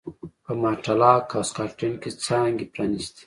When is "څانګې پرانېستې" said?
2.25-3.19